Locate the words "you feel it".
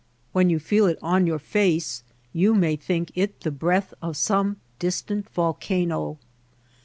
0.49-0.97